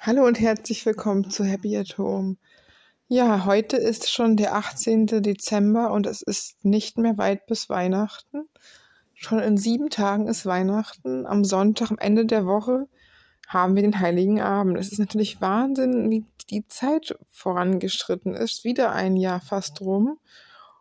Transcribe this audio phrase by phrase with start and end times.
[0.00, 2.36] Hallo und herzlich willkommen zu Happy at Home.
[3.08, 5.06] Ja, heute ist schon der 18.
[5.06, 8.48] Dezember und es ist nicht mehr weit bis Weihnachten.
[9.14, 11.26] Schon in sieben Tagen ist Weihnachten.
[11.26, 12.86] Am Sonntag, am Ende der Woche,
[13.48, 14.78] haben wir den Heiligen Abend.
[14.78, 18.62] Es ist natürlich Wahnsinn, wie die Zeit vorangeschritten ist.
[18.62, 20.16] Wieder ein Jahr fast rum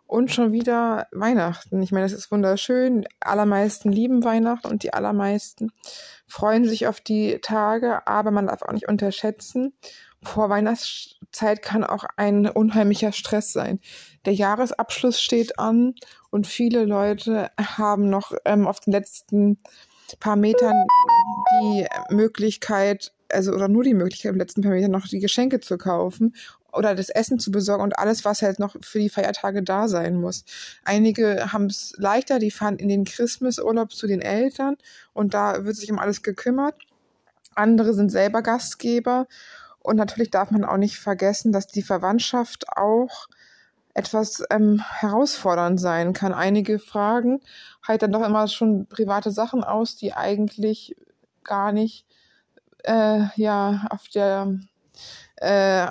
[0.07, 1.81] und schon wieder Weihnachten.
[1.81, 3.01] Ich meine, es ist wunderschön.
[3.01, 5.71] Die allermeisten lieben Weihnachten und die allermeisten
[6.25, 9.73] freuen sich auf die Tage, aber man darf auch nicht unterschätzen,
[10.23, 13.79] vor Weihnachtszeit kann auch ein unheimlicher Stress sein.
[14.25, 15.93] Der Jahresabschluss steht an
[16.31, 19.59] und viele Leute haben noch ähm, auf den letzten
[20.19, 20.85] paar Metern
[21.61, 26.33] die Möglichkeit, also oder nur die Möglichkeit, im letzten Metern noch die Geschenke zu kaufen
[26.71, 30.15] oder das Essen zu besorgen und alles, was halt noch für die Feiertage da sein
[30.15, 30.45] muss.
[30.83, 34.77] Einige haben es leichter, die fahren in den Christmasurlaub zu den Eltern
[35.13, 36.75] und da wird sich um alles gekümmert.
[37.55, 39.27] Andere sind selber Gastgeber
[39.79, 43.27] und natürlich darf man auch nicht vergessen, dass die Verwandtschaft auch
[43.93, 46.31] etwas ähm, herausfordernd sein kann.
[46.31, 47.39] Einige fragen
[47.81, 50.95] halt dann doch immer schon private Sachen aus, die eigentlich
[51.43, 52.05] gar nicht
[52.83, 54.59] äh, ja auf der
[55.37, 55.87] äh,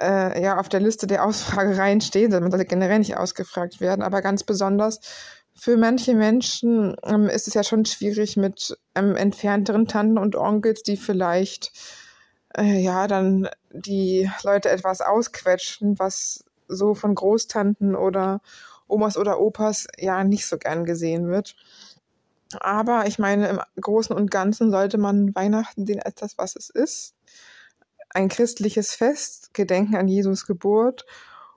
[0.00, 4.22] äh, ja auf der Liste der Ausfragereien stehen, man sollte generell nicht ausgefragt werden, aber
[4.22, 5.00] ganz besonders
[5.54, 10.82] für manche Menschen ähm, ist es ja schon schwierig mit ähm, entfernteren Tanten und Onkels,
[10.82, 11.72] die vielleicht
[12.56, 18.40] äh, ja dann die Leute etwas ausquetschen, was so von Großtanten oder
[18.88, 21.54] Omas oder Opas ja nicht so gern gesehen wird.
[22.60, 26.70] Aber ich meine, im Großen und Ganzen sollte man Weihnachten sehen als das, was es
[26.70, 27.14] ist
[28.14, 31.06] ein christliches Fest, Gedenken an Jesus Geburt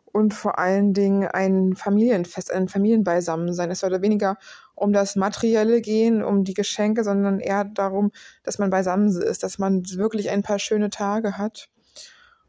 [0.06, 3.72] und vor allen Dingen ein Familienfest, ein Familienbeisammensein.
[3.72, 4.38] Es sollte weniger
[4.74, 8.12] um das Materielle gehen, um die Geschenke, sondern eher darum,
[8.44, 11.70] dass man beisammen ist, dass man wirklich ein paar schöne Tage hat.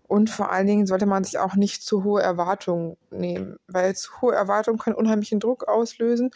[0.04, 4.20] Und vor allen Dingen sollte man sich auch nicht zu hohe Erwartungen nehmen, weil zu
[4.20, 6.30] hohe Erwartungen können unheimlichen Druck auslösen.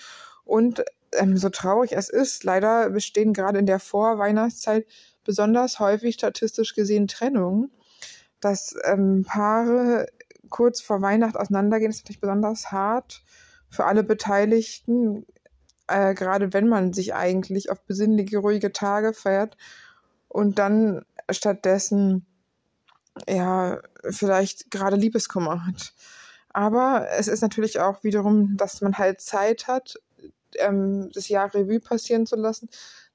[0.44, 4.86] Und ähm, so traurig es ist, leider bestehen gerade in der Vorweihnachtszeit
[5.24, 7.70] besonders häufig statistisch gesehen Trennungen,
[8.40, 10.06] dass ähm, Paare
[10.48, 13.22] kurz vor Weihnachten auseinandergehen, ist natürlich besonders hart
[13.68, 15.26] für alle Beteiligten,
[15.86, 19.56] äh, gerade wenn man sich eigentlich auf besinnliche, ruhige Tage feiert
[20.28, 22.26] und dann stattdessen
[23.28, 25.94] ja vielleicht gerade Liebeskummer hat.
[26.52, 29.96] Aber es ist natürlich auch wiederum, dass man halt Zeit hat,
[30.60, 32.68] ähm, das Jahr Revue passieren zu lassen,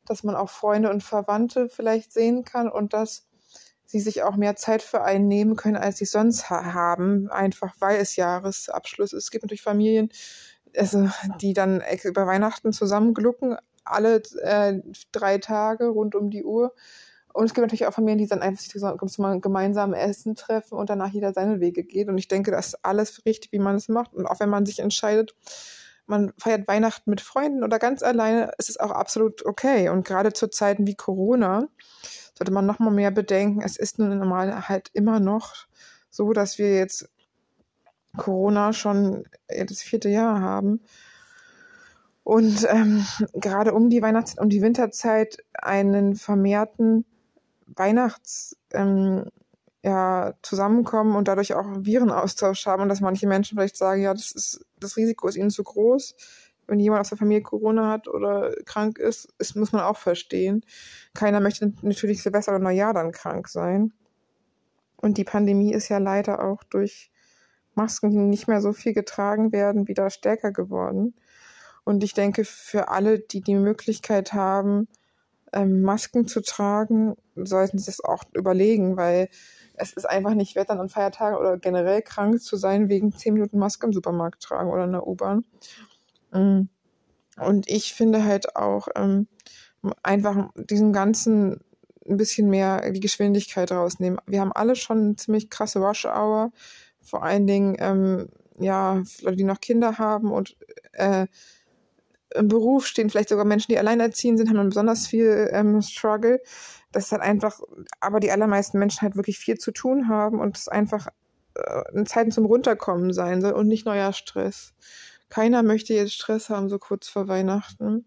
[0.06, 3.28] dass man auch Freunde und Verwandte vielleicht sehen kann und dass
[3.86, 7.74] sie sich auch mehr Zeit für einen nehmen können, als sie sonst ha haben, einfach
[7.80, 9.26] weil es Jahresabschluss ist.
[9.26, 10.10] Es gibt natürlich Familien,
[10.76, 16.74] also, die dann über Weihnachten zusammenglucken, alle äh, drei Tage rund um die Uhr.
[17.34, 20.90] Und es gibt natürlich auch Familien, die dann einfach sich zum gemeinsamen Essen treffen und
[20.90, 22.08] danach jeder seine Wege geht.
[22.08, 24.14] Und ich denke, das ist alles richtig, wie man es macht.
[24.14, 25.36] Und auch wenn man sich entscheidet,
[26.08, 29.90] man feiert Weihnachten mit Freunden oder ganz alleine, ist es auch absolut okay.
[29.90, 31.68] Und gerade zu Zeiten wie Corona
[32.38, 35.68] sollte man noch mal mehr bedenken, es ist nun normal halt immer noch
[36.10, 37.10] so, dass wir jetzt
[38.18, 40.82] Corona schon das vierte Jahr haben.
[42.24, 47.06] Und ähm, gerade um die Weihnachts- und die Winterzeit einen vermehrten
[47.68, 49.30] Weihnachts- ähm,
[49.86, 54.32] ja, zusammenkommen und dadurch auch Virenaustausch haben und dass manche Menschen vielleicht sagen, ja, das
[54.32, 56.16] ist, das Risiko ist ihnen zu groß.
[56.66, 60.66] Wenn jemand aus der Familie Corona hat oder krank ist, das muss man auch verstehen.
[61.14, 63.94] Keiner möchte natürlich Silvester oder Neujahr dann krank sein.
[64.98, 67.12] Und die Pandemie ist ja leider auch durch
[67.76, 71.14] Masken, die nicht mehr so viel getragen werden, wieder stärker geworden.
[71.84, 74.88] Und ich denke, für alle, die die Möglichkeit haben,
[75.54, 79.30] ähm, Masken zu tragen, sollten sie es auch überlegen, weil
[79.78, 83.34] es ist einfach nicht wert, dann an Feiertagen oder generell krank zu sein, wegen zehn
[83.34, 85.46] Minuten Maske im Supermarkt tragen oder in der U-Bahn.
[86.32, 86.70] Mm.
[87.38, 89.28] Und ich finde halt auch ähm,
[90.04, 91.60] einfach diesen ganzen
[92.08, 94.20] ein bisschen mehr die Geschwindigkeit rausnehmen.
[94.28, 96.52] Wir haben alle schon eine ziemlich krasse Rush-Hour,
[97.02, 98.30] vor allen Dingen, ähm,
[98.60, 100.56] ja, Leute, die noch Kinder haben und
[100.94, 101.28] äh,
[102.34, 106.40] im Beruf stehen, vielleicht sogar Menschen, die alleinerziehend sind, haben besonders viel ähm, Struggle
[106.96, 107.60] dass halt einfach,
[108.00, 111.08] aber die allermeisten Menschen halt wirklich viel zu tun haben und es einfach
[111.56, 114.74] äh, eine Zeit zum Runterkommen sein soll und nicht neuer Stress.
[115.28, 118.06] Keiner möchte jetzt Stress haben, so kurz vor Weihnachten.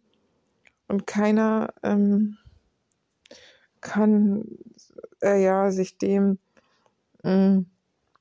[0.86, 2.38] Und keiner ähm,
[3.82, 4.44] kann
[5.22, 6.38] äh, ja sich dem
[7.24, 7.58] äh,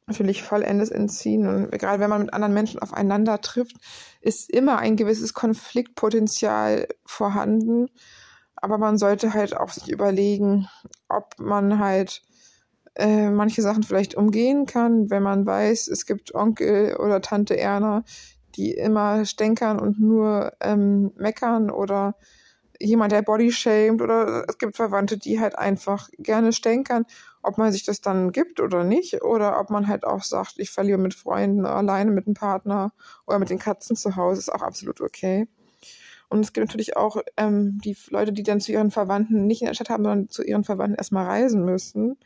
[0.07, 1.47] natürlich vollendes entziehen.
[1.47, 3.75] Und gerade wenn man mit anderen Menschen aufeinander trifft,
[4.21, 7.89] ist immer ein gewisses Konfliktpotenzial vorhanden
[8.61, 10.67] aber man sollte halt auch sich überlegen,
[11.07, 12.23] ob man halt
[12.95, 18.03] äh, manche Sachen vielleicht umgehen kann, wenn man weiß, es gibt Onkel oder Tante Erna,
[18.55, 22.15] die immer stänkern und nur ähm, meckern oder
[22.79, 27.05] jemand, der Body shamed oder es gibt Verwandte, die halt einfach gerne stänkern,
[27.47, 30.69] ob man sich das dann gibt oder nicht oder ob man halt auch sagt, ich
[30.69, 32.91] verliere mit Freunden alleine mit einem Partner
[33.25, 35.47] oder mit den Katzen zu Hause, ist auch absolut okay.
[36.29, 39.67] Und es gibt natürlich auch ähm, die Leute, die dann zu ihren Verwandten nicht in
[39.67, 42.17] der Stadt haben, sondern zu ihren Verwandten erstmal reisen müssen.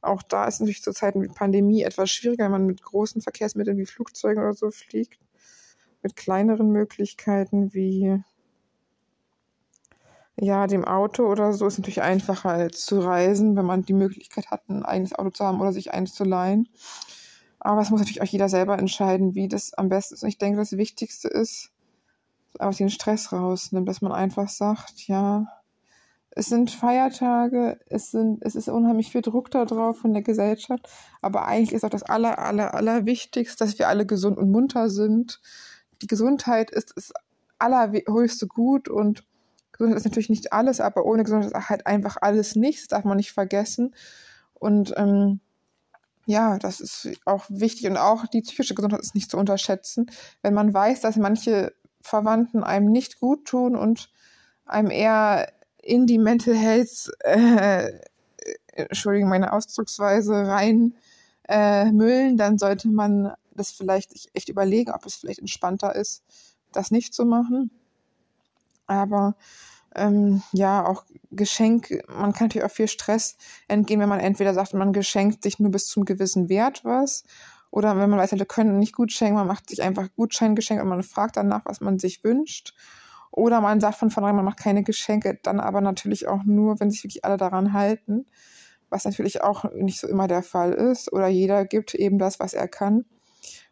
[0.00, 3.76] Auch da ist natürlich zu Zeiten wie Pandemie etwas schwieriger, wenn man mit großen Verkehrsmitteln
[3.76, 5.20] wie Flugzeugen oder so fliegt.
[6.02, 8.22] Mit kleineren Möglichkeiten wie
[10.42, 14.50] ja, dem Auto oder so ist natürlich einfacher als zu reisen, wenn man die Möglichkeit
[14.50, 16.68] hat, ein eigenes Auto zu haben oder sich eins zu leihen.
[17.60, 20.24] Aber es muss natürlich auch jeder selber entscheiden, wie das am besten ist.
[20.24, 21.70] Und ich denke, das Wichtigste ist,
[22.58, 25.46] aus den Stress rausnimmt, dass man einfach sagt, ja,
[26.30, 30.88] es sind Feiertage, es sind, es ist unheimlich viel Druck da drauf von der Gesellschaft,
[31.20, 34.90] aber eigentlich ist auch das aller, aller, aller Wichtigste, dass wir alle gesund und munter
[34.90, 35.40] sind.
[36.02, 37.12] Die Gesundheit ist das
[37.60, 39.22] allerhöchste Gut und
[39.72, 43.04] Gesundheit ist natürlich nicht alles, aber ohne Gesundheit ist halt einfach alles nichts, das darf
[43.04, 43.94] man nicht vergessen.
[44.54, 45.40] Und ähm,
[46.26, 50.10] ja, das ist auch wichtig und auch die psychische Gesundheit ist nicht zu unterschätzen,
[50.42, 54.10] wenn man weiß, dass manche Verwandten einem nicht gut tun und
[54.64, 55.52] einem eher
[55.82, 57.90] in die Mental Health, äh,
[58.72, 60.94] Entschuldigung, meine Ausdrucksweise rein
[61.48, 66.22] äh, müllen, dann sollte man das vielleicht echt überlegen, ob es vielleicht entspannter ist,
[66.72, 67.70] das nicht zu machen.
[68.92, 69.36] Aber
[69.94, 73.36] ähm, ja, auch Geschenk, man kann natürlich auch viel Stress
[73.68, 77.24] entgehen, wenn man entweder sagt, man geschenkt sich nur bis zum gewissen Wert was
[77.72, 80.90] oder wenn man weiß, wir können nicht gut schenken, man macht sich einfach Gutscheingeschenke und
[80.90, 82.74] man fragt danach, was man sich wünscht.
[83.30, 86.90] Oder man sagt von vornherein, man macht keine Geschenke, dann aber natürlich auch nur, wenn
[86.90, 88.26] sich wirklich alle daran halten,
[88.90, 91.10] was natürlich auch nicht so immer der Fall ist.
[91.14, 93.06] Oder jeder gibt eben das, was er kann.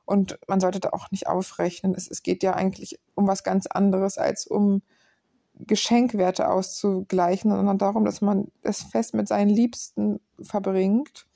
[0.06, 1.94] Und man sollte da auch nicht aufrechnen.
[1.94, 4.80] Es, es geht ja eigentlich um was ganz anderes als um
[5.66, 11.26] Geschenkwerte auszugleichen, sondern darum, dass man das Fest mit seinen Liebsten verbringt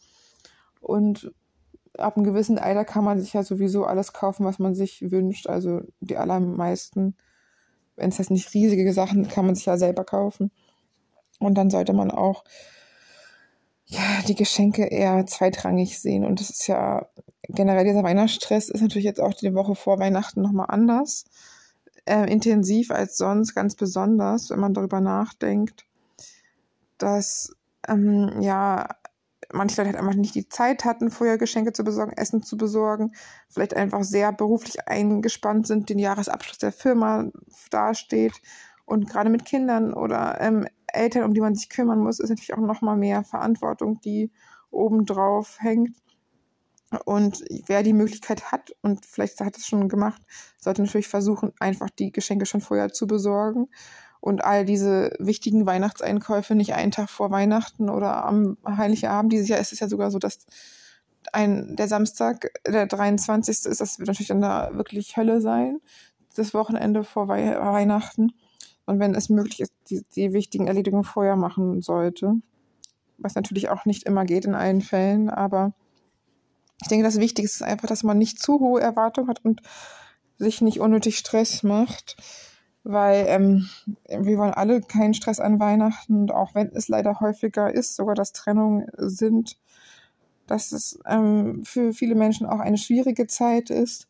[0.81, 1.33] und
[1.99, 5.47] ab einem gewissen Alter kann man sich ja sowieso alles kaufen, was man sich wünscht.
[5.47, 7.17] Also die allermeisten,
[7.97, 10.51] wenn es jetzt nicht riesige Sachen, kann man sich ja selber kaufen.
[11.39, 12.45] Und dann sollte man auch
[13.87, 16.25] ja, die Geschenke eher zweitrangig sehen.
[16.25, 17.07] Und das ist ja
[17.43, 21.25] generell dieser Weihnachtsstress ist natürlich jetzt auch die Woche vor Weihnachten nochmal anders.
[22.07, 25.87] Äh, intensiv als sonst, ganz besonders, wenn man darüber nachdenkt,
[26.99, 27.55] dass
[27.89, 28.89] ähm, ja
[29.53, 33.13] manche Leute halt einfach nicht die Zeit hatten, vorher Geschenke zu besorgen, Essen zu besorgen,
[33.49, 37.31] vielleicht einfach sehr beruflich eingespannt sind, den Jahresabschluss der Firma
[37.71, 38.35] dasteht
[38.85, 42.55] und gerade mit Kindern oder ähm, Eltern, um die man sich kümmern muss, ist natürlich
[42.55, 44.31] auch nochmal mehr Verantwortung, die
[44.71, 45.97] obendrauf hängt.
[46.97, 50.23] Und wer die Möglichkeit hat und vielleicht hat es schon gemacht,
[50.59, 53.69] sollte natürlich versuchen, einfach die Geschenke schon vorher zu besorgen
[54.21, 59.33] und all diese wichtigen Weihnachtseinkäufe nicht einen Tag vor Weihnachten oder am Heiligen Abend.
[59.33, 60.47] Dieses Jahr ist es ja sogar so, dass
[61.33, 63.67] ein, der Samstag, der 23.
[63.67, 65.81] ist, das wird natürlich dann da wirklich Hölle sein,
[66.37, 68.33] das Wochenende vor Wei Weihnachten.
[68.87, 72.35] Und wenn es möglich ist, die, die wichtigen Erledigungen vorher machen sollte.
[73.19, 75.75] Was natürlich auch nicht immer geht in allen Fällen, aber
[76.85, 79.63] ich denke, das Wichtigste ist einfach, dass man nicht zu hohe Erwartungen hat und
[80.37, 82.17] sich nicht unnötig Stress macht
[82.85, 83.69] weil ähm,
[84.07, 88.33] wir wollen alle keinen Stress an Weihnachten auch wenn es leider häufiger ist, sogar dass
[88.33, 89.57] Trennungen sind,
[90.47, 94.07] dass es ähm, für viele Menschen auch eine schwierige Zeit ist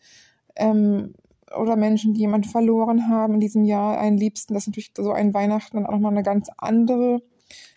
[0.57, 1.15] ähm,
[1.57, 5.33] oder Menschen, die jemanden verloren haben in diesem Jahr, einen Liebsten, dass natürlich so ein
[5.33, 7.23] Weihnachten dann auch nochmal eine ganz andere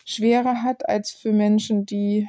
[0.04, 2.28] Schwere hat als für Menschen, die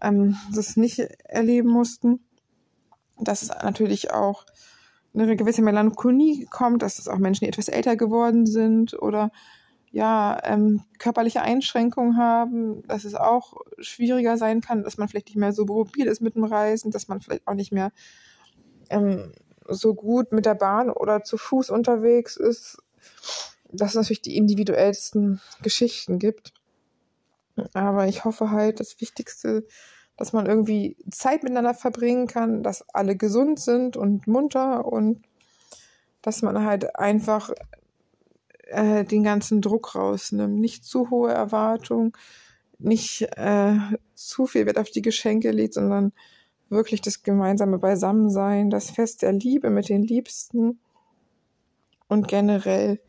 [0.00, 2.20] ähm, das nicht erleben mussten.
[3.18, 4.44] Das ist natürlich auch
[5.14, 9.30] eine gewisse Melancholie kommt, dass es auch Menschen, die etwas älter geworden sind oder
[9.90, 15.38] ja, ähm, körperliche Einschränkungen haben, dass es auch schwieriger sein kann, dass man vielleicht nicht
[15.38, 17.92] mehr so mobil ist mit dem Reisen, dass man vielleicht auch nicht mehr
[18.90, 19.32] ähm,
[19.68, 22.78] so gut mit der Bahn oder zu Fuß unterwegs ist,
[23.72, 26.52] dass es natürlich die individuellsten Geschichten gibt.
[27.72, 29.66] Aber ich hoffe halt, das Wichtigste
[30.16, 35.22] dass man irgendwie Zeit miteinander verbringen kann, dass alle gesund sind und munter und
[36.22, 37.50] dass man halt einfach
[38.64, 40.58] äh, den ganzen Druck rausnimmt.
[40.58, 42.12] Nicht zu hohe Erwartungen,
[42.78, 43.76] nicht äh,
[44.14, 46.12] zu viel Wert auf die Geschenke legt, sondern
[46.68, 50.80] wirklich das gemeinsame Beisammensein, das Fest der Liebe mit den Liebsten
[52.08, 53.00] und generell,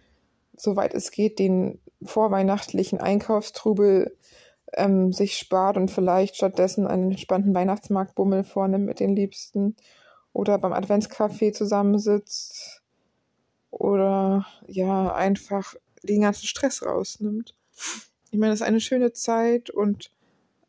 [0.55, 4.15] soweit es geht, den vorweihnachtlichen Einkaufstrubel
[4.73, 9.75] ähm, sich spart und vielleicht stattdessen einen entspannten Weihnachtsmarktbummel vornimmt mit den Liebsten
[10.33, 12.83] oder beim Adventscafé zusammensitzt
[13.71, 17.55] oder ja einfach den ganzen Stress rausnimmt.
[18.31, 20.11] Ich meine, das ist eine schöne Zeit und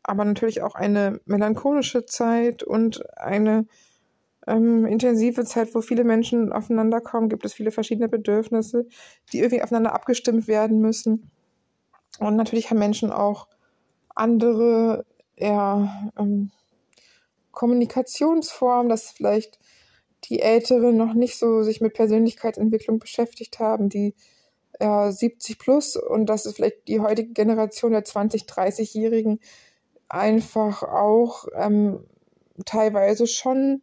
[0.01, 3.67] aber natürlich auch eine melancholische Zeit und eine
[4.49, 8.87] ähm, intensive Zeit, wo viele Menschen aufeinander kommen, gibt es viele verschiedene Bedürfnisse,
[9.31, 11.31] die irgendwie aufeinander abgestimmt werden müssen.
[12.19, 13.47] Und natürlich haben Menschen auch
[14.15, 15.05] andere
[15.37, 16.51] ja, ähm,
[17.51, 19.59] Kommunikationsformen, dass vielleicht
[20.25, 24.15] die Älteren noch nicht so sich mit Persönlichkeitsentwicklung beschäftigt haben, die
[24.79, 29.39] ja, 70 plus und dass es vielleicht die heutige Generation der 20, 30-Jährigen
[30.09, 32.05] einfach auch ähm,
[32.65, 33.81] teilweise schon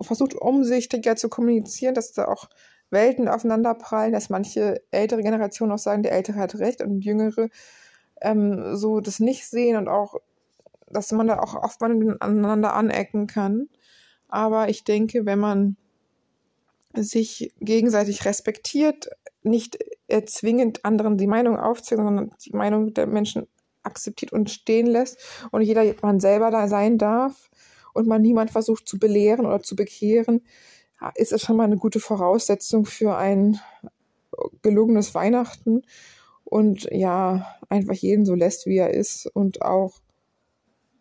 [0.00, 2.48] versucht, umsichtiger zu kommunizieren, dass da auch
[2.90, 7.48] Welten aufeinanderprallen, dass manche ältere Generationen auch sagen, der Ältere hat recht und Jüngere
[8.20, 10.16] ähm, so das nicht sehen und auch,
[10.88, 13.68] dass man da auch oft aneinander anecken kann.
[14.28, 15.76] Aber ich denke, wenn man
[16.94, 19.10] sich gegenseitig respektiert,
[19.42, 19.78] nicht
[20.26, 23.46] zwingend anderen die Meinung aufzwingt, sondern die Meinung der Menschen
[23.82, 25.18] akzeptiert und stehen lässt
[25.50, 27.50] und jeder man selber da sein darf
[27.94, 30.42] und man niemand versucht zu belehren oder zu bekehren,
[31.14, 33.60] ist es schon mal eine gute Voraussetzung für ein
[34.62, 35.82] gelungenes Weihnachten
[36.44, 40.00] und ja, einfach jeden so lässt, wie er ist und auch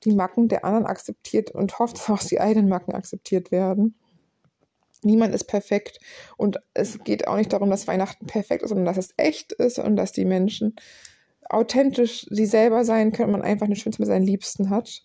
[0.03, 3.95] die Macken der anderen akzeptiert und hofft, dass auch die eigenen Macken akzeptiert werden.
[5.03, 5.99] Niemand ist perfekt
[6.37, 9.79] und es geht auch nicht darum, dass Weihnachten perfekt ist, sondern dass es echt ist
[9.79, 10.75] und dass die Menschen
[11.49, 15.03] authentisch sie selber sein können, man einfach eine schönste mit seinen Liebsten hat.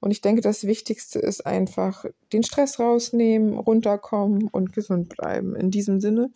[0.00, 5.54] Und ich denke, das Wichtigste ist einfach den Stress rausnehmen, runterkommen und gesund bleiben.
[5.54, 6.32] In diesem Sinne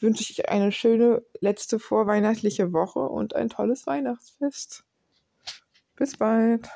[0.00, 4.84] wünsche ich eine schöne letzte vorweihnachtliche Woche und ein tolles Weihnachtsfest.
[5.96, 6.68] Bis bald.